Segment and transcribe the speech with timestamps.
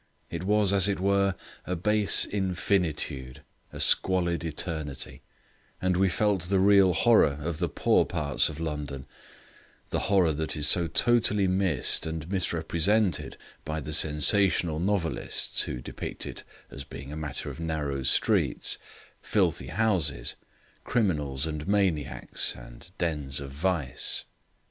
[0.31, 1.35] It was, as it were,
[1.67, 5.21] a base infinitude, a squalid eternity,
[5.79, 9.05] and we felt the real horror of the poor parts of London,
[9.91, 16.25] the horror that is so totally missed and misrepresented by the sensational novelists who depict
[16.25, 18.79] it as being a matter of narrow streets,
[19.21, 20.33] filthy houses,
[20.83, 24.23] criminals and maniacs, and dens of vice.